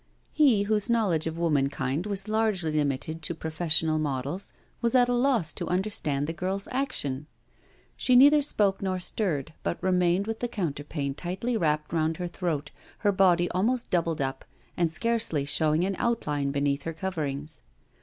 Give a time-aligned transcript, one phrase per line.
[0.31, 5.53] He, whose knowledge of womankind was largely limited to professional models, was at a loss
[5.53, 7.27] to understand the girl's action.
[7.95, 12.71] She neither spoke nor stirred, but remained with the counterpane tightly wrapped round her throat,
[13.05, 14.43] her body almost doubled up,
[14.75, 17.61] and scarcely showing an outline beneath her coverings.